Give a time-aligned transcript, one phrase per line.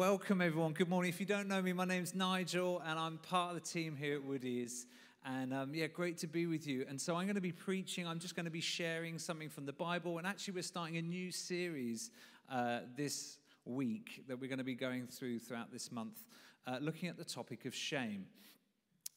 [0.00, 0.72] welcome everyone.
[0.72, 1.10] Good morning.
[1.10, 4.14] If you don't know me, my name's Nigel, and I'm part of the team here
[4.14, 4.86] at Woody's.
[5.26, 6.86] And um, yeah, great to be with you.
[6.88, 8.08] And so I'm going to be preaching.
[8.08, 10.16] I'm just going to be sharing something from the Bible.
[10.16, 12.12] And actually, we're starting a new series
[12.50, 13.36] uh, this
[13.66, 16.24] week that we're going to be going through throughout this month,
[16.66, 18.24] uh, looking at the topic of shame.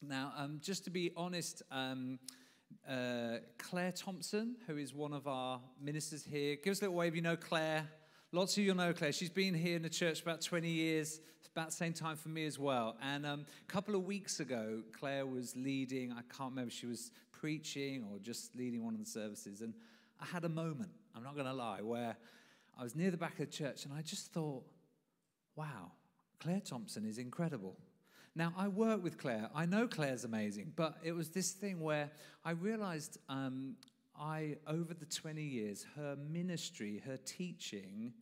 [0.02, 2.18] Now, um, just to be honest, um,
[2.86, 7.16] uh, Claire Thompson, who is one of our ministers here, give us a little wave.
[7.16, 7.88] You know Claire.
[8.34, 9.12] Lots of you know Claire.
[9.12, 11.20] She's been here in the church about 20 years,
[11.54, 12.96] about the same time for me as well.
[13.00, 17.12] And um, a couple of weeks ago, Claire was leading, I can't remember, she was
[17.30, 19.60] preaching or just leading one of the services.
[19.60, 19.72] And
[20.20, 22.16] I had a moment, I'm not going to lie, where
[22.76, 24.64] I was near the back of the church and I just thought,
[25.54, 25.92] wow,
[26.40, 27.76] Claire Thompson is incredible.
[28.34, 29.48] Now, I work with Claire.
[29.54, 32.10] I know Claire's amazing, but it was this thing where
[32.44, 33.76] I realized um,
[34.18, 38.12] I, over the 20 years, her ministry, her teaching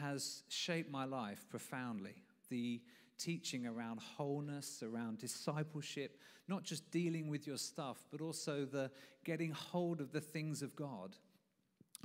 [0.00, 2.24] has shaped my life profoundly.
[2.50, 2.80] The
[3.18, 8.90] teaching around wholeness, around discipleship, not just dealing with your stuff, but also the
[9.24, 11.16] getting hold of the things of God.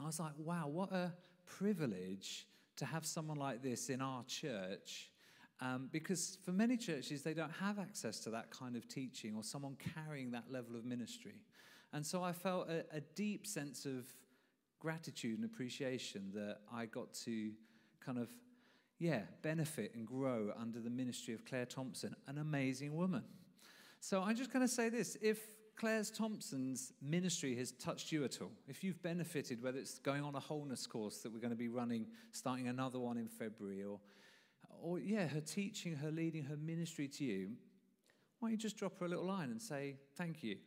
[0.01, 1.13] I was like, wow, what a
[1.45, 5.11] privilege to have someone like this in our church.
[5.61, 9.43] Um, because for many churches, they don't have access to that kind of teaching or
[9.43, 11.35] someone carrying that level of ministry.
[11.93, 14.05] And so I felt a, a deep sense of
[14.79, 17.51] gratitude and appreciation that I got to
[18.03, 18.29] kind of,
[18.99, 23.23] yeah, benefit and grow under the ministry of Claire Thompson, an amazing woman.
[23.99, 25.39] So I'm just going to say this if
[25.75, 30.35] Claire Thompson's ministry has touched you at all, if you've benefited, whether it's going on
[30.35, 33.99] a wholeness course that we're going to be running, starting another one in February, or,
[34.81, 37.51] or yeah, her teaching, her leading, her ministry to you,
[38.39, 40.57] why don't you just drop her a little line and say, thank you?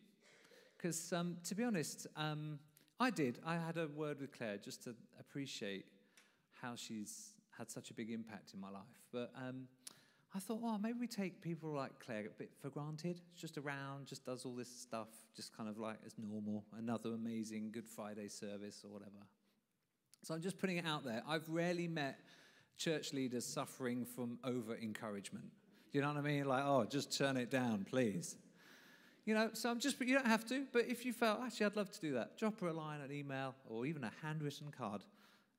[0.77, 2.59] Because um, to be honest, um,
[2.99, 3.39] I did.
[3.45, 5.87] I had a word with Claire just to appreciate
[6.61, 8.83] how she's had such a big impact in my life.
[9.13, 9.69] But um,
[10.35, 13.21] I thought, well, maybe we take people like Claire a bit for granted.
[13.35, 16.65] just around, just does all this stuff, just kind of like as normal.
[16.77, 19.27] Another amazing Good Friday service or whatever.
[20.23, 21.23] So I'm just putting it out there.
[21.27, 22.19] I've rarely met
[22.77, 25.47] church leaders suffering from over encouragement.
[25.93, 26.45] Do you know what I mean?
[26.47, 28.37] Like, oh, just turn it down, please.
[29.27, 31.77] You know, so I'm just, you don't have to, but if you felt, actually, I'd
[31.77, 35.03] love to do that, drop her a line, an email, or even a handwritten card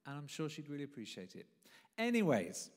[0.07, 1.45] and I'm sure she'd really appreciate it.
[1.97, 2.69] Anyways,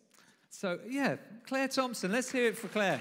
[0.50, 3.00] so yeah, Claire Thompson, let's hear it for Claire.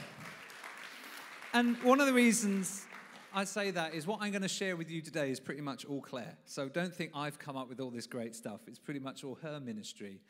[1.54, 2.86] And one of the reasons
[3.34, 5.84] I say that is what I'm going to share with you today is pretty much
[5.86, 6.38] all Claire.
[6.46, 8.62] So don't think I've come up with all this great stuff.
[8.68, 10.22] It's pretty much all her ministry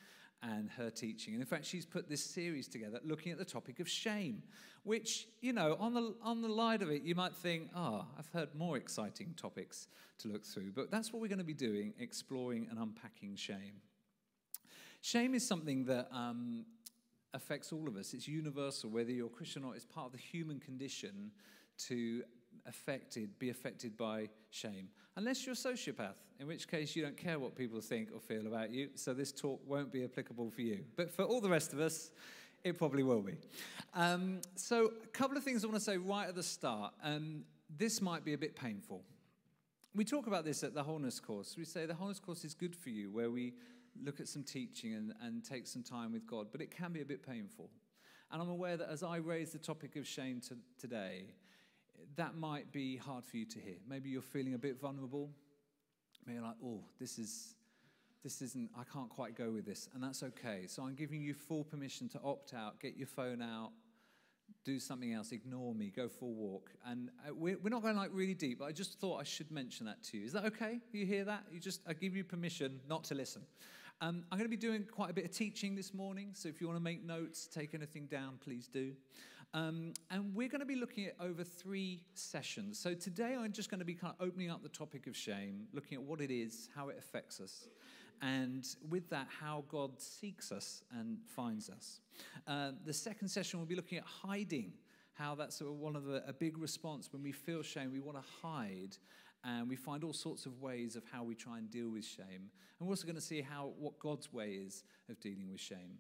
[0.41, 1.33] and her teaching.
[1.33, 4.44] And in fact, she's put this series together looking at the topic of shame,
[4.83, 8.27] which, you know, on the, on the light of it, you might think, oh, I've
[8.27, 9.88] heard more exciting topics
[10.19, 10.72] to look through.
[10.73, 13.81] But that's what we're going to be doing, exploring and unpacking shame.
[15.01, 16.66] Shame is something that um,
[17.33, 18.13] affects all of us.
[18.13, 19.75] It's universal, whether you're Christian or not.
[19.75, 21.31] It's part of the human condition
[21.88, 22.23] to
[22.65, 24.89] affected, be affected by shame.
[25.15, 28.47] Unless you're a sociopath, in which case you don't care what people think or feel
[28.47, 30.83] about you, so this talk won't be applicable for you.
[30.95, 32.11] But for all the rest of us,
[32.63, 33.35] it probably will be.
[33.93, 36.93] Um, so, a couple of things I want to say right at the start.
[37.03, 37.43] Um,
[37.77, 39.03] this might be a bit painful.
[39.95, 41.55] We talk about this at the wholeness course.
[41.57, 43.53] We say the wholeness course is good for you, where we
[44.03, 47.01] look at some teaching and, and take some time with God, but it can be
[47.01, 47.69] a bit painful.
[48.31, 51.33] And I'm aware that as I raise the topic of shame to, today,
[52.15, 53.77] that might be hard for you to hear.
[53.87, 55.29] Maybe you're feeling a bit vulnerable.
[56.25, 57.55] Maybe you're like, oh, this is
[58.23, 60.65] this isn't, I can't quite go with this, and that's okay.
[60.67, 63.71] So I'm giving you full permission to opt out, get your phone out,
[64.65, 66.71] do something else, ignore me, go for a walk.
[66.85, 69.51] And uh, we're, we're not going like really deep, but I just thought I should
[69.51, 70.25] mention that to you.
[70.25, 70.79] Is that okay?
[70.91, 71.45] You hear that?
[71.49, 73.43] You just, I give you permission not to listen.
[74.01, 76.59] Um, I'm going to be doing quite a bit of teaching this morning, so if
[76.59, 78.93] you want to make notes, take anything down, please do.
[79.53, 82.77] Um, and we're going to be looking at over three sessions.
[82.77, 85.67] So today I'm just going to be kind of opening up the topic of shame,
[85.73, 87.67] looking at what it is, how it affects us,
[88.21, 92.01] and with that, how God seeks us and finds us.
[92.47, 94.74] Uh, the second session, we'll be looking at hiding,
[95.13, 98.47] how that's one of the, a big response when we feel shame, we want to
[98.47, 98.97] hide
[99.44, 102.51] and we find all sorts of ways of how we try and deal with shame.
[102.79, 105.97] And we're also going to see how what God's way is of dealing with shame.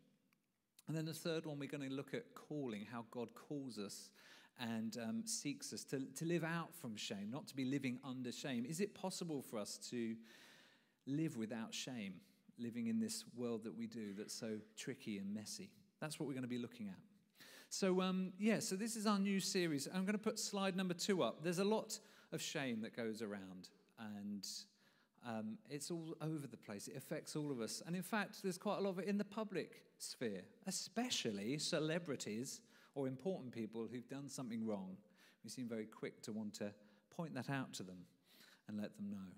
[0.89, 4.09] And then the third one, we're going to look at calling, how God calls us
[4.59, 8.31] and um, seeks us to, to live out from shame, not to be living under
[8.31, 8.65] shame.
[8.65, 10.15] Is it possible for us to
[11.05, 12.15] live without shame,
[12.57, 15.69] living in this world that we do that's so tricky and messy?
[16.01, 16.97] That's what we're going to be looking at.
[17.69, 19.87] So, um, yeah, so this is our new series.
[19.93, 21.43] I'm going to put slide number two up.
[21.43, 21.99] There's a lot
[22.31, 23.69] of shame that goes around.
[23.99, 24.43] And
[25.25, 26.87] Um, it's all over the place.
[26.87, 27.83] It affects all of us.
[27.85, 32.61] And in fact, there's quite a lot of it in the public sphere, especially celebrities
[32.95, 34.97] or important people who've done something wrong.
[35.43, 36.73] We seem very quick to want to
[37.15, 37.99] point that out to them
[38.67, 39.31] and let them know.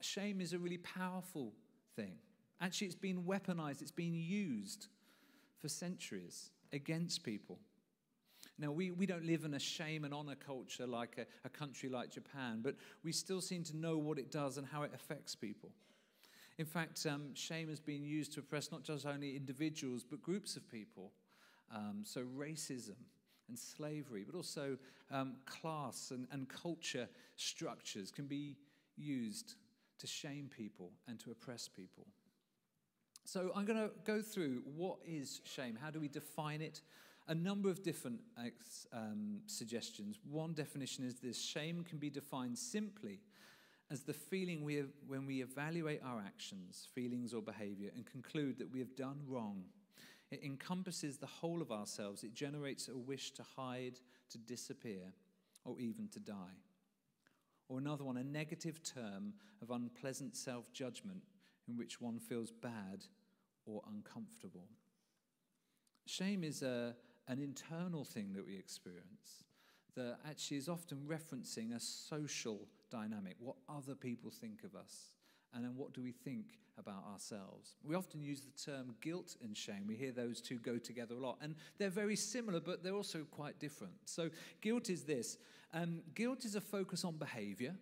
[0.00, 1.52] Shame is a really powerful
[1.94, 2.14] thing.
[2.60, 4.88] Actually, it's been weaponized, it's been used
[5.58, 7.58] for centuries against people.
[8.58, 11.88] Now, we, we don't live in a shame and honor culture like a, a country
[11.88, 15.34] like Japan, but we still seem to know what it does and how it affects
[15.34, 15.70] people.
[16.58, 20.56] In fact, um, shame has been used to oppress not just only individuals, but groups
[20.56, 21.12] of people.
[21.74, 22.96] Um, so, racism
[23.48, 24.76] and slavery, but also
[25.10, 28.56] um, class and, and culture structures can be
[28.96, 29.54] used
[29.98, 32.06] to shame people and to oppress people.
[33.24, 35.78] So, I'm going to go through what is shame?
[35.80, 36.82] How do we define it?
[37.28, 38.18] a number of different
[38.92, 40.18] um, suggestions.
[40.28, 43.20] One definition is this shame can be defined simply
[43.90, 48.58] as the feeling we have when we evaluate our actions, feelings, or behavior and conclude
[48.58, 49.64] that we have done wrong.
[50.30, 52.22] It encompasses the whole of ourselves.
[52.22, 53.98] It generates a wish to hide,
[54.30, 55.12] to disappear,
[55.64, 56.58] or even to die.
[57.68, 61.22] Or another one, a negative term of unpleasant self judgment
[61.68, 63.04] in which one feels bad
[63.66, 64.68] or uncomfortable.
[66.06, 66.94] Shame is a,
[67.28, 69.44] an internal thing that we experience
[69.96, 75.12] that actually is often referencing a social dynamic, what other people think of us,
[75.54, 77.76] and then what do we think about ourselves.
[77.84, 79.84] We often use the term guilt and shame.
[79.86, 83.24] We hear those two go together a lot, and they're very similar, but they're also
[83.30, 83.92] quite different.
[84.06, 85.38] So, guilt is this
[85.72, 87.74] um, guilt is a focus on behavior.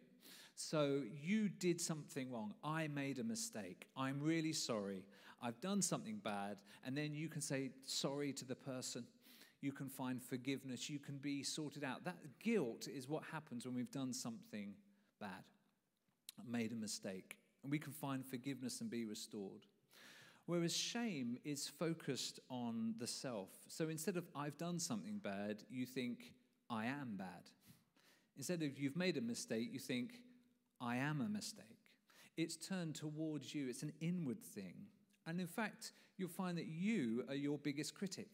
[0.57, 2.55] So, you did something wrong.
[2.65, 3.87] I made a mistake.
[3.97, 5.05] I'm really sorry.
[5.41, 6.57] I've done something bad.
[6.85, 9.05] And then you can say sorry to the person
[9.61, 12.05] you can find forgiveness, you can be sorted out.
[12.05, 14.75] That guilt is what happens when we've done something
[15.20, 15.44] bad,
[16.47, 19.67] made a mistake, and we can find forgiveness and be restored.
[20.47, 23.50] Whereas shame is focused on the self.
[23.69, 26.32] So instead of I've done something bad, you think
[26.70, 27.50] I am bad.
[28.37, 30.20] Instead of you've made a mistake, you think
[30.81, 31.64] I am a mistake.
[32.37, 34.75] It's turned towards you, it's an inward thing.
[35.26, 38.29] And in fact, you'll find that you are your biggest critic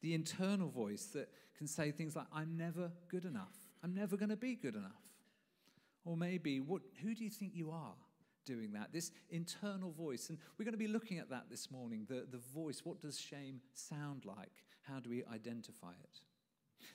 [0.00, 3.54] the internal voice that can say things like, I'm never good enough.
[3.82, 5.02] I'm never going to be good enough.
[6.08, 7.92] Or maybe, what, who do you think you are
[8.46, 8.94] doing that?
[8.94, 10.30] This internal voice.
[10.30, 12.80] And we're going to be looking at that this morning the, the voice.
[12.82, 14.64] What does shame sound like?
[14.80, 16.20] How do we identify it?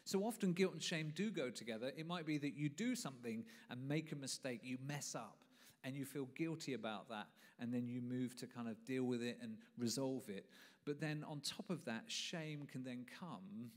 [0.03, 1.91] So often, guilt and shame do go together.
[1.95, 5.37] It might be that you do something and make a mistake, you mess up,
[5.83, 7.27] and you feel guilty about that,
[7.59, 10.47] and then you move to kind of deal with it and resolve it.
[10.87, 13.69] But then on top of that, shame can then come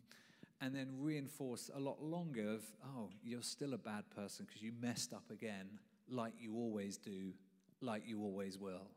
[0.61, 4.73] and then reinforce a lot longer of, oh, you're still a bad person because you
[4.81, 7.33] messed up again, like you always do,
[7.81, 8.91] like you always will.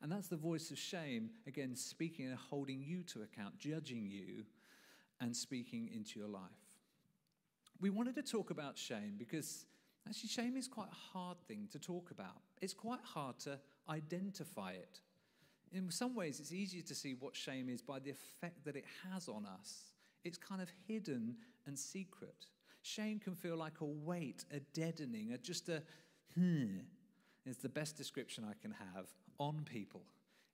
[0.00, 4.44] And that's the voice of shame, again, speaking and holding you to account, judging you,
[5.20, 6.42] and speaking into your life.
[7.80, 9.66] We wanted to talk about shame because
[10.08, 12.42] actually, shame is quite a hard thing to talk about.
[12.60, 13.58] It's quite hard to
[13.88, 15.00] identify it
[15.72, 18.84] in some ways, it's easier to see what shame is by the effect that it
[19.10, 19.91] has on us.
[20.24, 21.36] It's kind of hidden
[21.66, 22.46] and secret.
[22.82, 25.82] Shame can feel like a weight, a deadening, a just a
[26.34, 26.78] hmm,
[27.46, 29.06] is the best description I can have
[29.38, 30.02] on people.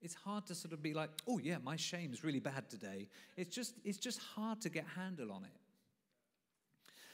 [0.01, 3.09] It's hard to sort of be like, oh yeah, my shame's really bad today.
[3.37, 5.51] It's just, it's just hard to get handle on it.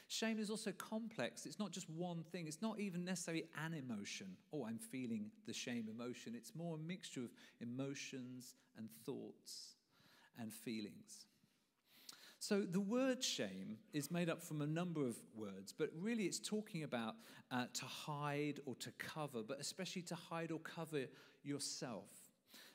[0.07, 1.47] Shame is also complex.
[1.47, 2.45] It's not just one thing.
[2.47, 4.27] It's not even necessarily an emotion.
[4.53, 6.33] Oh, I'm feeling the shame emotion.
[6.35, 9.73] It's more a mixture of emotions and thoughts
[10.39, 11.25] and feelings.
[12.47, 16.37] So the word shame is made up from a number of words, but really it's
[16.37, 17.15] talking about
[17.49, 21.05] uh, to hide or to cover, but especially to hide or cover
[21.41, 22.11] yourself.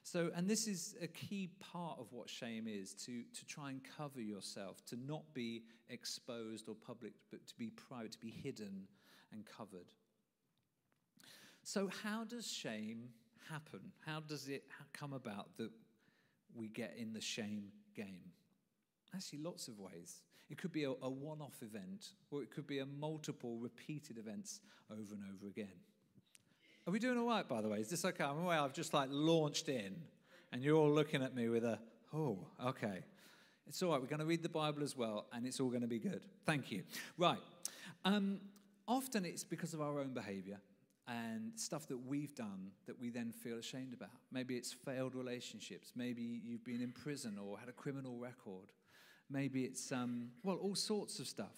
[0.02, 3.80] So, and this is a key part of what shame is to, to try and
[3.96, 8.88] cover yourself, to not be exposed or public, but to be private, to be hidden
[9.32, 9.92] and covered.
[11.62, 13.10] So, how does shame
[13.48, 13.92] happen?
[14.04, 15.70] How does it come about that
[16.56, 18.32] we get in the shame game?
[19.14, 20.22] Actually, lots of ways.
[20.50, 24.18] It could be a, a one off event, or it could be a multiple repeated
[24.18, 25.68] events over and over again.
[26.86, 27.78] Are we doing all right, by the way?
[27.78, 28.24] Is this okay?
[28.24, 29.94] I'm aware I've just like launched in,
[30.52, 31.78] and you're all looking at me with a,
[32.14, 33.04] oh, okay.
[33.68, 34.00] It's all right.
[34.00, 36.22] We're going to read the Bible as well, and it's all going to be good.
[36.46, 36.82] Thank you.
[37.16, 37.38] Right.
[38.04, 38.40] Um,
[38.88, 40.58] often it's because of our own behavior
[41.06, 44.10] and stuff that we've done that we then feel ashamed about.
[44.32, 45.92] Maybe it's failed relationships.
[45.94, 48.72] Maybe you've been in prison or had a criminal record.
[49.30, 51.56] Maybe it's, um, well, all sorts of stuff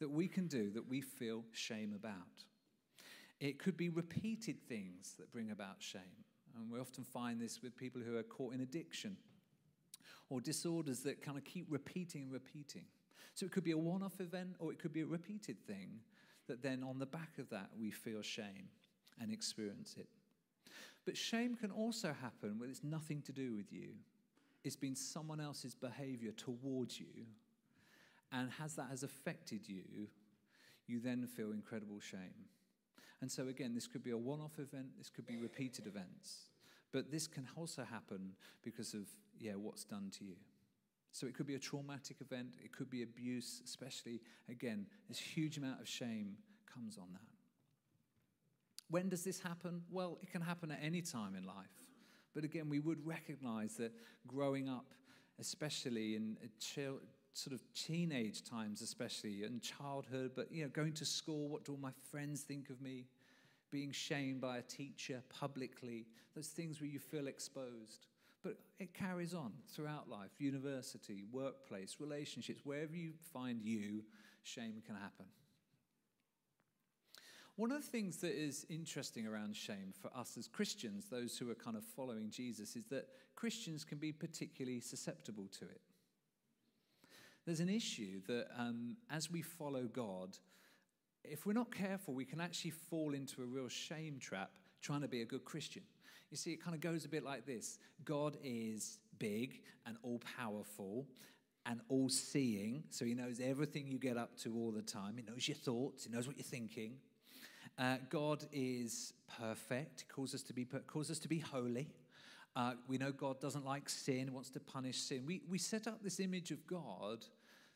[0.00, 2.44] that we can do that we feel shame about.
[3.40, 6.02] It could be repeated things that bring about shame.
[6.56, 9.16] And we often find this with people who are caught in addiction
[10.30, 12.84] or disorders that kind of keep repeating and repeating.
[13.34, 16.00] So it could be a one off event or it could be a repeated thing
[16.46, 18.68] that then on the back of that we feel shame
[19.20, 20.08] and experience it.
[21.04, 23.88] But shame can also happen when it's nothing to do with you.
[24.64, 27.26] It's been someone else's behavior towards you.
[28.32, 30.08] And as that has affected you,
[30.86, 32.48] you then feel incredible shame.
[33.20, 36.48] And so, again, this could be a one off event, this could be repeated events.
[36.92, 39.06] But this can also happen because of,
[39.38, 40.36] yeah, what's done to you.
[41.12, 45.58] So it could be a traumatic event, it could be abuse, especially, again, this huge
[45.58, 46.36] amount of shame
[46.72, 47.20] comes on that.
[48.90, 49.82] When does this happen?
[49.90, 51.84] Well, it can happen at any time in life.
[52.34, 53.92] But again, we would recognize that
[54.26, 54.86] growing up,
[55.38, 57.00] especially in child,
[57.32, 61.72] sort of teenage times, especially in childhood, but you know, going to school, what do
[61.72, 63.06] all my friends think of me?
[63.70, 68.06] Being shamed by a teacher publicly, those things where you feel exposed.
[68.42, 74.04] But it carries on throughout life university, workplace, relationships, wherever you find you,
[74.42, 75.26] shame can happen.
[77.56, 81.50] One of the things that is interesting around shame for us as Christians, those who
[81.50, 83.06] are kind of following Jesus, is that
[83.36, 85.80] Christians can be particularly susceptible to it.
[87.46, 90.36] There's an issue that um, as we follow God,
[91.22, 94.50] if we're not careful, we can actually fall into a real shame trap
[94.82, 95.82] trying to be a good Christian.
[96.30, 100.20] You see, it kind of goes a bit like this God is big and all
[100.36, 101.06] powerful
[101.66, 105.16] and all seeing, so he knows everything you get up to all the time.
[105.16, 106.96] He knows your thoughts, he knows what you're thinking.
[107.78, 110.04] Uh, God is perfect.
[110.08, 111.88] Calls us to be, calls us to be holy.
[112.56, 115.24] Uh, we know God doesn't like sin, wants to punish sin.
[115.26, 117.24] We, we set up this image of God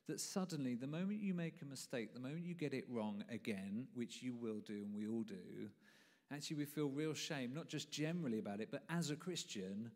[0.06, 3.88] that suddenly, the moment you make a mistake, the moment you get it wrong again,
[3.94, 5.68] which you will do and we all do,
[6.32, 9.90] actually we feel real shame, not just generally about it, but as a Christian,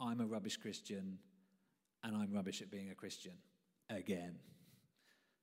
[0.00, 1.18] I'm a rubbish Christian
[2.02, 3.34] and I'm rubbish at being a Christian
[3.88, 4.34] again.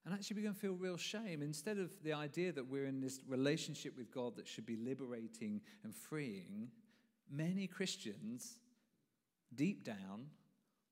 [0.06, 1.42] And actually, we can feel real shame.
[1.44, 5.62] Instead of the idea that we're in this relationship with God that should be liberating
[5.84, 6.70] and freeing,
[7.30, 8.58] many Christians,
[9.54, 10.26] deep down,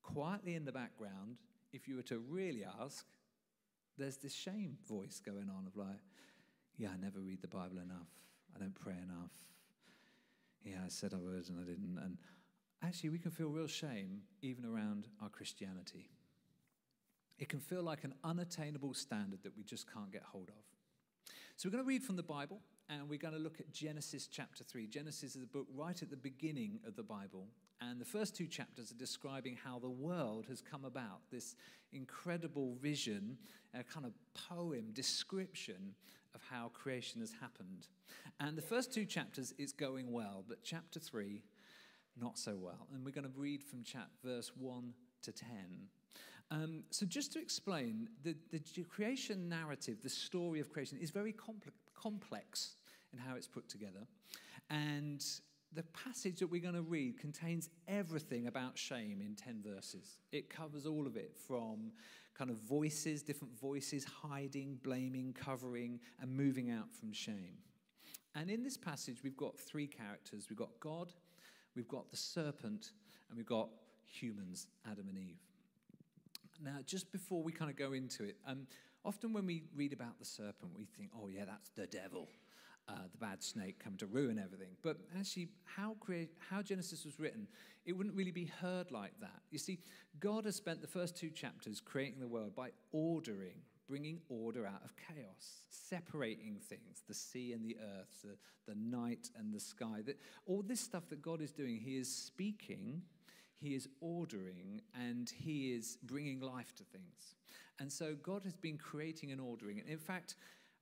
[0.04, 1.38] quietly in the background,
[1.74, 3.06] if you were to really ask,
[3.98, 6.00] there's this shame voice going on of like,
[6.78, 8.08] yeah, I never read the Bible enough.
[8.56, 9.32] I don't pray enough.
[10.64, 12.00] Yeah, I said I would and I didn't.
[12.04, 12.18] And
[12.84, 16.10] actually, we can feel real shame even around our Christianity.
[17.40, 21.34] It can feel like an unattainable standard that we just can't get hold of.
[21.56, 24.28] So we're going to read from the Bible and we're going to look at Genesis
[24.28, 24.88] chapter 3.
[24.88, 27.48] Genesis is a book right at the beginning of the Bible.
[27.82, 31.56] And the first two chapters are describing how the world has come about this
[31.94, 33.38] incredible vision,
[33.74, 35.96] a kind of poem, description
[36.36, 37.88] of how creation has happened.
[38.40, 41.42] And the first two chapters is going well, but chapter 3,
[42.20, 42.88] not so well.
[42.94, 44.94] And we're going to read from chapter verse 1
[45.24, 45.48] to 10.
[46.52, 51.34] Um, so, just to explain, the, the creation narrative, the story of creation, is very
[51.34, 52.76] compl- complex
[53.14, 54.08] in how it's put together.
[54.70, 55.24] And
[55.74, 60.18] the passage that we're going to read contains everything about shame in 10 verses.
[60.32, 61.92] It covers all of it from
[62.36, 67.58] kind of voices, different voices, hiding, blaming, covering, and moving out from shame.
[68.36, 71.12] And in this passage, we've got three characters we've got God,
[71.76, 72.92] we've got the serpent,
[73.28, 73.70] and we've got
[74.06, 75.49] humans, Adam and Eve.
[76.64, 78.68] Now, just before we kind of go into it, um,
[79.06, 82.28] often when we read about the serpent, we think, oh, yeah, that's the devil.
[82.88, 84.76] Uh, the bad snake come to ruin everything.
[84.82, 87.48] But actually, how, create, how Genesis was written,
[87.86, 89.42] it wouldn't really be heard like that.
[89.52, 89.80] You see,
[90.20, 94.82] God has spent the first two chapters creating the world by ordering, bringing order out
[94.84, 98.38] of chaos, separating things, the sea and the earth, the,
[98.68, 100.02] the night and the sky.
[100.04, 103.04] That, all this stuff that God is doing, He is speaking
[103.60, 107.36] he is ordering and he is bringing life to things.
[107.80, 109.80] And so God has been creating and ordering.
[109.80, 110.36] And in fact,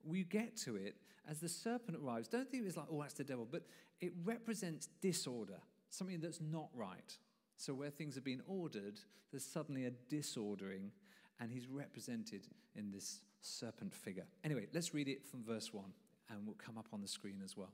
[0.03, 0.95] we get to it
[1.29, 2.27] as the serpent arrives.
[2.27, 3.63] Don't think it's like, oh, that's the devil, but
[3.99, 7.17] it represents disorder, something that's not right.
[7.57, 8.99] So where things have been ordered,
[9.31, 10.91] there's suddenly a disordering,
[11.39, 14.25] and he's represented in this serpent figure.
[14.43, 15.83] Anyway, let's read it from verse 1,
[16.29, 17.73] and we'll come up on the screen as well.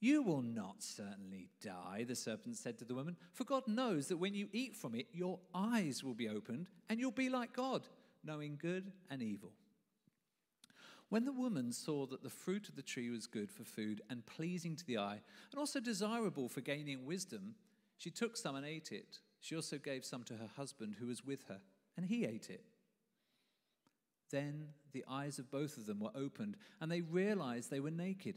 [0.00, 4.18] You will not certainly die, the serpent said to the woman, for God knows that
[4.18, 7.82] when you eat from it, your eyes will be opened, and you'll be like God,
[8.22, 9.52] knowing good and evil.
[11.08, 14.26] When the woman saw that the fruit of the tree was good for food and
[14.26, 17.54] pleasing to the eye, and also desirable for gaining wisdom,
[17.96, 19.18] she took some and ate it.
[19.40, 21.60] She also gave some to her husband who was with her,
[21.96, 22.64] and he ate it.
[24.30, 28.36] Then the eyes of both of them were opened, and they realized they were naked.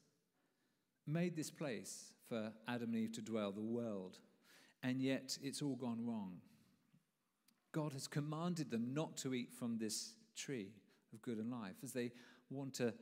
[1.11, 4.19] made this place for Adam and Eve to dwell, the world,
[4.83, 6.37] and yet it's all gone wrong.
[7.71, 10.69] God has commanded them not to eat from this tree
[11.13, 12.11] of good and life, as they
[12.49, 12.93] want to,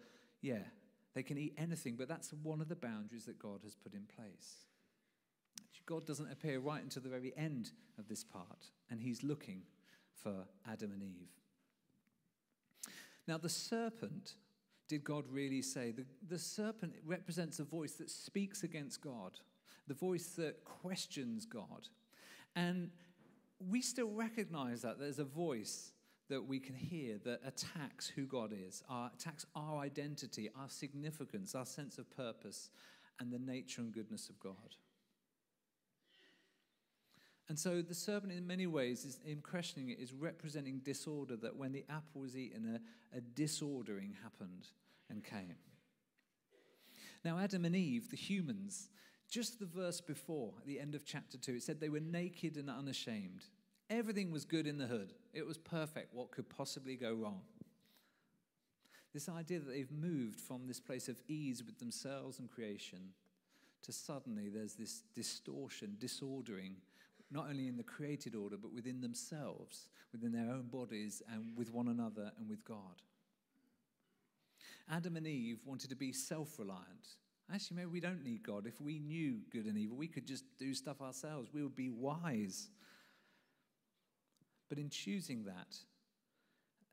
[0.41, 0.63] yeah,
[1.13, 4.05] they can eat anything, but that's one of the boundaries that God has put in
[4.15, 4.65] place.
[5.89, 9.63] God doesn't appear right until the very end of this part, and he's looking
[10.13, 11.31] for Adam and Eve.
[13.27, 14.35] Now, the serpent
[14.89, 15.91] did God really say?
[15.91, 19.39] The, the serpent represents a voice that speaks against God,
[19.88, 21.88] the voice that questions God.
[22.55, 22.89] And
[23.69, 25.91] we still recognize that there's a voice
[26.29, 31.55] that we can hear that attacks who God is, uh, attacks our identity, our significance,
[31.55, 32.69] our sense of purpose,
[33.19, 34.75] and the nature and goodness of God.
[37.49, 41.35] And so the serpent, in many ways, is, in questioning it, is representing disorder.
[41.35, 42.79] That when the apple was eaten,
[43.13, 44.67] a, a disordering happened
[45.09, 45.55] and came.
[47.25, 48.89] Now, Adam and Eve, the humans,
[49.29, 52.55] just the verse before, at the end of chapter 2, it said they were naked
[52.55, 53.45] and unashamed.
[53.89, 56.13] Everything was good in the hood, it was perfect.
[56.13, 57.41] What could possibly go wrong?
[59.13, 62.99] This idea that they've moved from this place of ease with themselves and creation
[63.81, 66.75] to suddenly there's this distortion, disordering
[67.31, 71.71] not only in the created order, but within themselves, within their own bodies, and with
[71.71, 73.01] one another and with God.
[74.91, 77.17] Adam and Eve wanted to be self reliant.
[77.53, 78.67] Actually, maybe we don't need God.
[78.67, 81.49] If we knew good and evil, we could just do stuff ourselves.
[81.51, 82.69] We would be wise.
[84.67, 85.75] But in choosing that,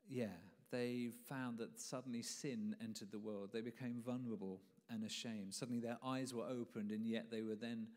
[0.09, 0.33] yeah,
[0.71, 3.49] they found that suddenly sin entered the world.
[3.53, 5.53] They became vulnerable and ashamed.
[5.53, 7.87] Suddenly their eyes were opened, and yet they were then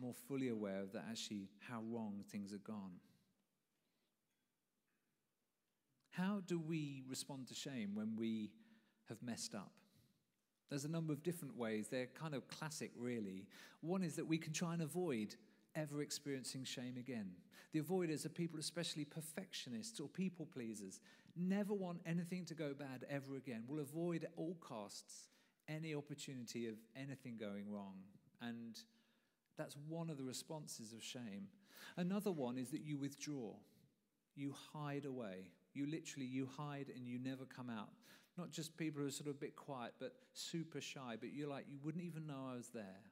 [0.00, 2.92] more fully aware of that actually how wrong things had gone.
[6.10, 8.50] How do we respond to shame when we
[9.08, 9.72] have messed up?
[10.68, 11.88] There's a number of different ways.
[11.88, 13.46] They're kind of classic, really.
[13.80, 15.36] One is that we can try and avoid
[15.74, 17.30] ever experiencing shame again.
[17.72, 21.00] The avoiders are people, especially perfectionists or people pleasers,
[21.36, 25.28] never want anything to go bad ever again, will avoid at all costs
[25.68, 27.94] any opportunity of anything going wrong.
[28.40, 28.78] And
[29.58, 31.48] that's one of the responses of shame.
[31.96, 33.54] Another one is that you withdraw.
[34.36, 35.50] You hide away.
[35.74, 37.90] You literally you hide and you never come out.
[38.36, 41.48] Not just people who are sort of a bit quiet but super shy, but you're
[41.48, 43.02] like you wouldn't even know I was there.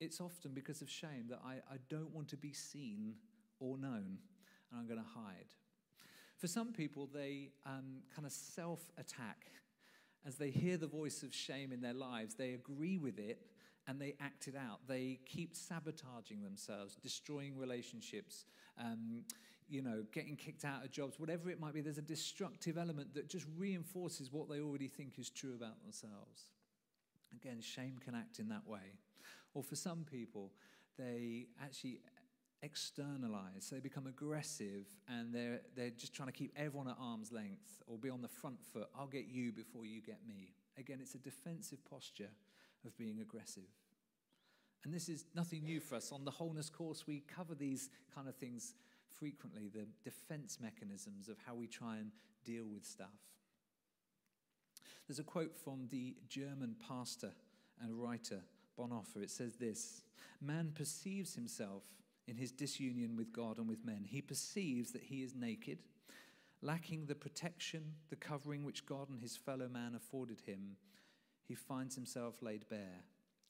[0.00, 3.14] It's often because of shame that I, I don't want to be seen
[3.60, 4.18] or known,
[4.70, 5.46] and I'm going to hide.
[6.38, 9.46] For some people, they um, kind of self attack.
[10.26, 13.38] As they hear the voice of shame in their lives, they agree with it
[13.86, 14.80] and they act it out.
[14.88, 18.44] They keep sabotaging themselves, destroying relationships,
[18.78, 19.22] um,
[19.68, 21.80] you know, getting kicked out of jobs, whatever it might be.
[21.80, 26.50] There's a destructive element that just reinforces what they already think is true about themselves.
[27.34, 28.98] Again, shame can act in that way.
[29.54, 30.52] Or for some people,
[30.98, 32.00] they actually
[32.62, 33.66] externalize.
[33.66, 37.82] So They become aggressive and they're, they're just trying to keep everyone at arm's length
[37.86, 38.88] or be on the front foot.
[38.98, 40.54] I'll get you before you get me.
[40.78, 42.30] Again, it's a defensive posture
[42.86, 43.68] of being aggressive.
[44.84, 46.12] And this is nothing new for us.
[46.12, 48.74] On the wholeness course, we cover these kind of things
[49.18, 52.10] frequently the defense mechanisms of how we try and
[52.44, 53.08] deal with stuff.
[55.06, 57.32] There's a quote from the German pastor
[57.80, 58.40] and writer
[58.78, 59.22] Bonhoeffer.
[59.22, 60.02] It says this
[60.40, 61.82] Man perceives himself
[62.28, 64.04] in his disunion with God and with men.
[64.04, 65.78] He perceives that he is naked,
[66.60, 70.76] lacking the protection, the covering which God and his fellow man afforded him,
[71.46, 73.04] he finds himself laid bare,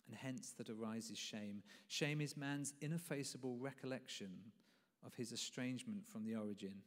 [0.06, 1.62] and hence that arises shame.
[1.88, 4.30] Shame is man's ineffaceable recollection
[5.04, 6.82] of his estrangement from the origin.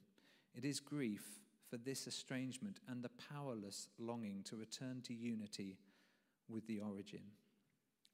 [0.56, 1.24] It is grief
[1.70, 5.78] for this estrangement and the powerless longing to return to unity
[6.48, 7.22] with the origin.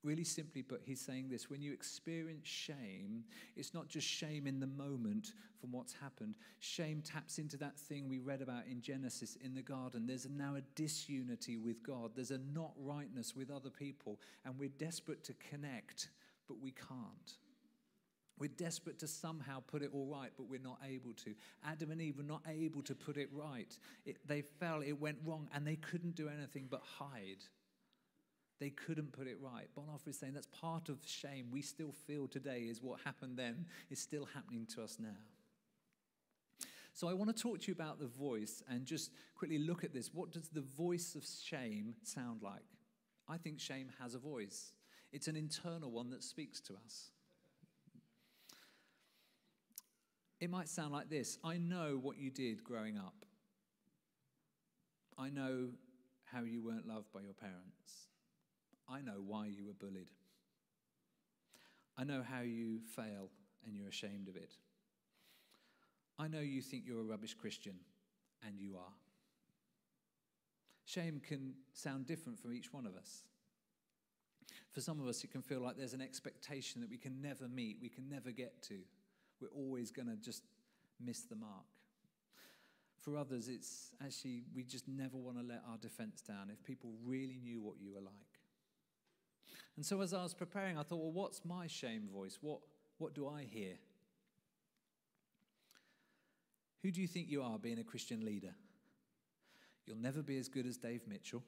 [0.06, 3.24] Really simply put, he's saying this when you experience shame,
[3.56, 6.36] it's not just shame in the moment from what's happened.
[6.60, 10.06] Shame taps into that thing we read about in Genesis in the garden.
[10.06, 14.70] There's now a disunity with God, there's a not rightness with other people, and we're
[14.78, 16.10] desperate to connect,
[16.48, 17.38] but we can't.
[18.38, 21.34] We're desperate to somehow put it all right, but we're not able to.
[21.66, 23.76] Adam and Eve were not able to put it right.
[24.06, 27.44] It, they fell, it went wrong, and they couldn't do anything but hide.
[28.60, 29.68] They couldn't put it right.
[29.78, 33.66] Bonhoeffer is saying that's part of shame we still feel today is what happened then
[33.90, 35.18] is still happening to us now.
[36.94, 39.94] So I want to talk to you about the voice and just quickly look at
[39.94, 40.12] this.
[40.14, 42.64] What does the voice of shame sound like?
[43.28, 44.72] I think shame has a voice.
[45.12, 47.12] It's an internal one that speaks to us.
[50.40, 53.26] It might sound like this I know what you did growing up.
[55.18, 55.70] I know
[56.26, 58.08] how you weren't loved by your parents.
[58.88, 60.10] I know why you were bullied.
[61.98, 63.30] I know how you fail
[63.66, 64.54] and you're ashamed of it.
[66.18, 67.76] I know you think you're a rubbish Christian,
[68.46, 68.94] and you are.
[70.86, 73.24] Shame can sound different for each one of us.
[74.72, 77.48] For some of us, it can feel like there's an expectation that we can never
[77.48, 78.76] meet, we can never get to.
[79.42, 80.44] We're always going to just
[81.04, 81.66] miss the mark.
[83.00, 86.92] For others, it's actually we just never want to let our defense down if people
[87.04, 88.35] really knew what you were like.
[89.76, 92.38] And so as I was preparing, I thought, well, what's my shame voice?
[92.42, 92.60] What,
[92.98, 93.74] what do I hear?
[96.84, 98.54] Who do you think you are being a Christian leader?
[99.86, 101.44] You'll never be as good as Dave Mitchell.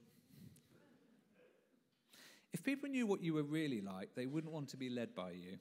[2.54, 5.32] If people knew what you were really like, they wouldn't want to be led by
[5.32, 5.58] you.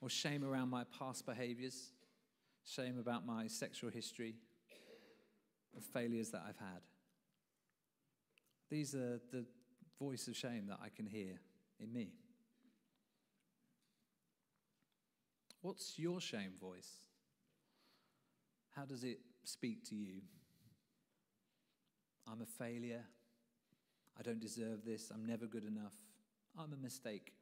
[0.00, 1.92] Or shame around my past behaviors,
[2.64, 4.34] shame about my sexual history,
[5.74, 6.80] the failures that I've had.
[8.68, 9.44] These are the
[9.98, 11.40] voice of shame that I can hear
[11.80, 12.12] in me.
[15.62, 16.90] What's your shame voice?
[18.74, 20.20] How does it speak to you?
[22.30, 23.04] I'm a failure.
[24.18, 25.10] I don't deserve this.
[25.12, 25.94] I'm never good enough.
[26.58, 27.32] I'm a mistake.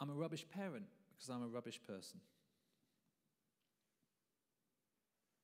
[0.00, 2.20] I'm a rubbish parent because I'm a rubbish person.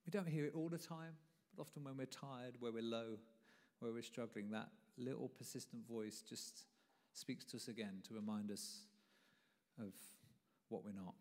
[0.06, 1.14] We don't hear it all the time,
[1.56, 3.18] but often when we're tired, where we're low,
[3.78, 4.68] where we're struggling, that
[5.00, 6.64] little persistent voice just
[7.14, 8.80] speaks to us again to remind us
[9.78, 9.92] of
[10.68, 11.14] what we're not.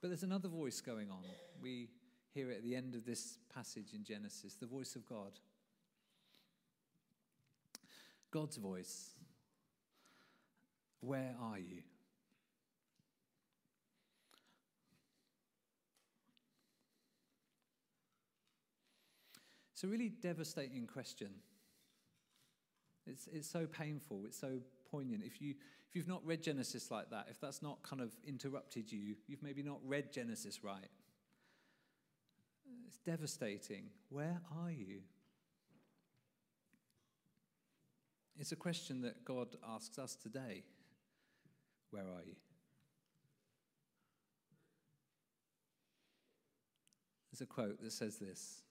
[0.00, 1.22] But there's another voice going on.
[1.62, 1.88] We
[2.34, 5.32] hear it at the end of this passage in Genesis the voice of God.
[8.30, 9.10] God's voice.
[11.00, 11.82] Where are you?
[19.82, 21.30] It's a really devastating question.
[23.04, 25.24] It's, it's so painful, it's so poignant.
[25.26, 25.56] If, you,
[25.88, 29.42] if you've not read Genesis like that, if that's not kind of interrupted you, you've
[29.42, 30.86] maybe not read Genesis right.
[32.86, 33.86] It's devastating.
[34.08, 35.00] Where are you?
[38.38, 40.62] It's a question that God asks us today.
[41.90, 42.36] Where are you?
[47.32, 48.62] There's a quote that says this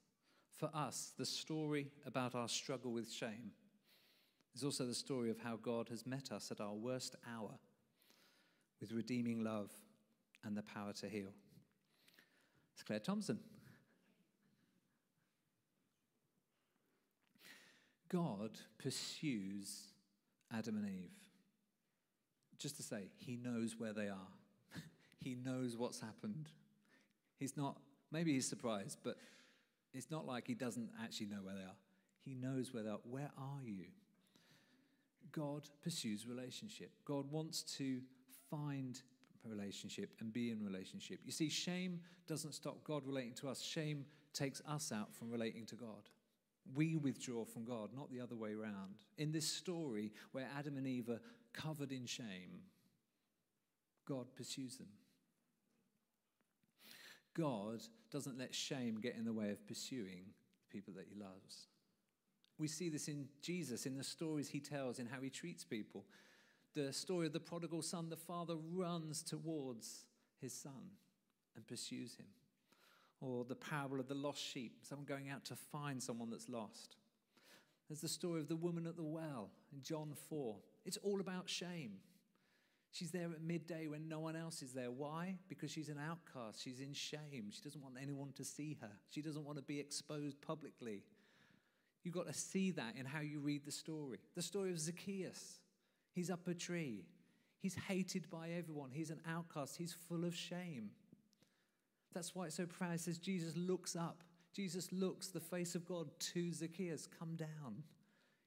[0.62, 3.50] for us, the story about our struggle with shame
[4.54, 7.50] is also the story of how God has met us at our worst hour
[8.80, 9.72] with redeeming love
[10.44, 11.32] and the power to heal.
[12.74, 13.40] It's Claire Thompson.
[18.08, 19.88] God pursues
[20.56, 21.10] Adam and Eve.
[22.56, 24.30] Just to say, he knows where they are.
[25.18, 26.50] he knows what's happened.
[27.40, 27.78] He's not,
[28.12, 29.16] maybe he's surprised, but
[29.92, 31.76] it's not like he doesn't actually know where they are.
[32.24, 33.00] He knows where they are.
[33.04, 33.86] Where are you?
[35.32, 36.90] God pursues relationship.
[37.04, 38.00] God wants to
[38.50, 39.00] find
[39.48, 41.20] relationship and be in relationship.
[41.24, 43.60] You see, shame doesn't stop God relating to us.
[43.60, 46.08] Shame takes us out from relating to God.
[46.74, 48.94] We withdraw from God, not the other way around.
[49.18, 51.20] In this story where Adam and Eve are
[51.52, 52.60] covered in shame,
[54.06, 54.88] God pursues them.
[57.34, 60.24] God doesn't let shame get in the way of pursuing
[60.60, 61.66] the people that he loves.
[62.58, 66.04] We see this in Jesus, in the stories he tells, in how he treats people.
[66.74, 70.04] The story of the prodigal son, the father runs towards
[70.40, 70.90] his son
[71.56, 72.26] and pursues him.
[73.20, 76.96] Or the parable of the lost sheep, someone going out to find someone that's lost.
[77.88, 80.56] There's the story of the woman at the well in John 4.
[80.84, 81.92] It's all about shame.
[82.92, 84.90] She's there at midday when no one else is there.
[84.90, 85.38] Why?
[85.48, 86.62] Because she's an outcast.
[86.62, 87.50] She's in shame.
[87.50, 88.90] She doesn't want anyone to see her.
[89.08, 91.02] She doesn't want to be exposed publicly.
[92.04, 94.18] You've got to see that in how you read the story.
[94.34, 95.60] The story of Zacchaeus.
[96.14, 97.06] He's up a tree.
[97.60, 98.90] He's hated by everyone.
[98.92, 99.76] He's an outcast.
[99.76, 100.90] He's full of shame.
[102.12, 102.94] That's why it's so proud.
[102.94, 104.22] It says Jesus looks up.
[104.54, 107.06] Jesus looks the face of God to Zacchaeus.
[107.06, 107.84] Come down.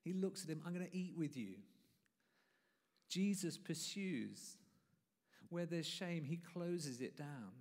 [0.04, 0.62] He looks at him.
[0.64, 1.56] I'm going to eat with you.
[3.10, 4.58] Jesus pursues.
[5.50, 7.54] Where there's shame, he closes it down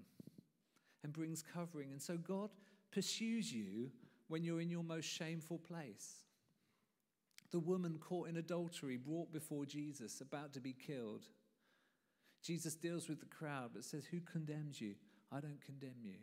[1.02, 1.92] and brings covering.
[1.92, 2.50] And so God
[2.90, 3.90] pursues you
[4.28, 6.24] when you're in your most shameful place.
[7.50, 11.26] The woman caught in adultery, brought before Jesus, about to be killed.
[12.42, 14.94] Jesus deals with the crowd, but says, Who condemns you?
[15.30, 16.16] I don't condemn you.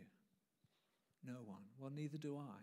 [1.25, 1.63] No one.
[1.79, 2.62] Well, neither do I.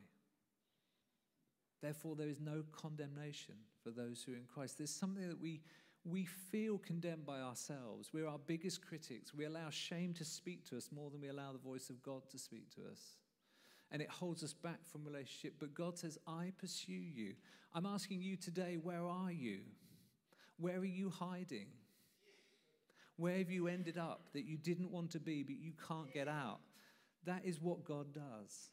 [1.80, 4.78] Therefore, there is no condemnation for those who are in Christ.
[4.78, 5.60] There's something that we,
[6.04, 8.10] we feel condemned by ourselves.
[8.12, 9.34] We're our biggest critics.
[9.34, 12.22] We allow shame to speak to us more than we allow the voice of God
[12.30, 13.16] to speak to us.
[13.90, 15.54] And it holds us back from relationship.
[15.58, 17.34] But God says, I pursue you.
[17.74, 19.60] I'm asking you today, where are you?
[20.58, 21.68] Where are you hiding?
[23.16, 26.28] Where have you ended up that you didn't want to be, but you can't get
[26.28, 26.60] out?
[27.24, 28.70] That is what God does.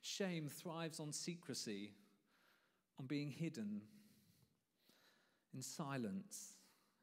[0.00, 1.92] Shame thrives on secrecy,
[2.98, 3.82] on being hidden,
[5.54, 6.54] in silence,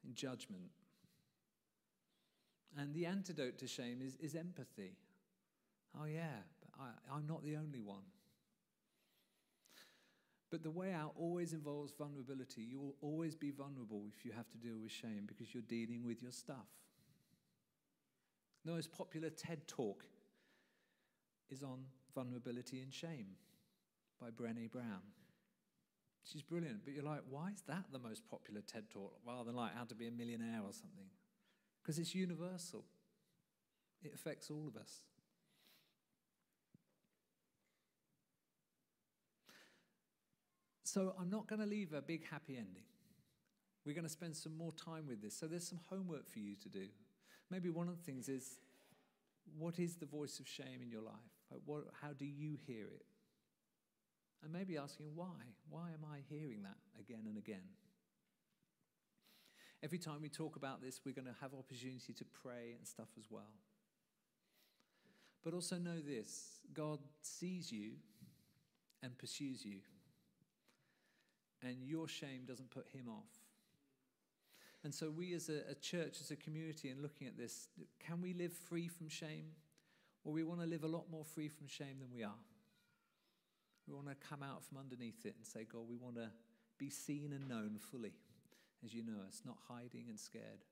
[0.04, 0.70] in judgment.
[2.78, 4.96] And the antidote to shame is, is empathy.
[6.00, 6.42] Oh, yeah,
[6.78, 8.04] I, I'm not the only one.
[10.50, 12.62] But the way out always involves vulnerability.
[12.62, 16.04] You will always be vulnerable if you have to deal with shame because you're dealing
[16.04, 16.66] with your stuff.
[18.64, 20.04] The most popular TED talk
[21.50, 21.84] is on
[22.14, 23.26] vulnerability and shame
[24.20, 25.02] by Brené Brown.
[26.24, 29.56] She's brilliant, but you're like, why is that the most popular TED talk rather than
[29.56, 31.08] like how to be a millionaire or something?
[31.82, 32.84] Because it's universal,
[34.02, 35.00] it affects all of us.
[40.84, 42.82] So I'm not going to leave a big happy ending.
[43.86, 45.36] We're going to spend some more time with this.
[45.36, 46.86] So there's some homework for you to do.
[47.48, 48.58] Maybe one of the things is
[49.56, 51.14] what is the voice of shame in your life?
[51.50, 53.06] Like what, how do you hear it?
[54.42, 55.54] And maybe asking why?
[55.68, 57.68] Why am I hearing that again and again?
[59.82, 63.08] Every time we talk about this, we're going to have opportunity to pray and stuff
[63.18, 63.54] as well.
[65.42, 67.92] But also know this God sees you
[69.02, 69.78] and pursues you.
[71.62, 73.28] And your shame doesn't put him off.
[74.82, 78.22] And so, we as a, a, church, as a community, and looking at this, can
[78.22, 79.44] we live free from shame?
[80.24, 82.32] Or we want to live a lot more free from shame than we are?
[83.90, 86.30] We want to come out from underneath it and say, God, we want to
[86.78, 88.12] be seen and known fully
[88.84, 90.64] as you know us, not hiding and scared.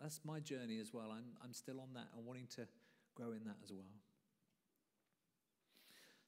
[0.00, 1.12] That's my journey as well.
[1.12, 2.66] I'm, I'm still on that and wanting to
[3.14, 3.94] grow in that as well.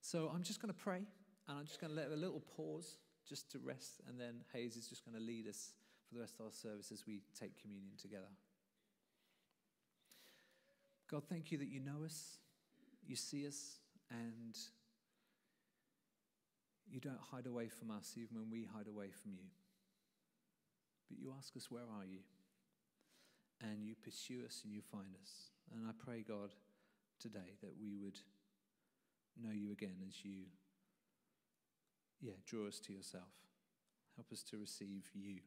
[0.00, 1.02] So I'm just going to pray
[1.48, 4.76] and I'm just going to let a little pause just to rest, and then Hayes
[4.76, 5.72] is just going to lead us
[6.06, 8.28] for the rest of our service as we take communion together.
[11.10, 12.38] God, thank you that you know us,
[13.06, 13.78] you see us,
[14.10, 14.54] and
[16.90, 19.48] you don't hide away from us even when we hide away from you.
[21.08, 22.20] But you ask us, Where are you?
[23.60, 25.50] And you pursue us and you find us.
[25.72, 26.50] And I pray, God,
[27.20, 28.18] today that we would
[29.40, 30.46] know you again as you
[32.20, 33.32] yeah, draw us to yourself.
[34.16, 35.40] Help us to receive you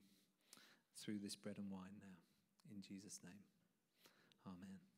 [0.95, 2.75] through this bread and wine now.
[2.75, 3.43] In Jesus' name.
[4.45, 4.96] Amen.